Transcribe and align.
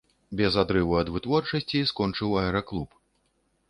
Без 0.39 0.55
адрыву 0.61 0.97
ад 1.03 1.13
вытворчасці 1.17 1.85
скончыў 1.93 2.37
аэраклуб. 2.43 3.03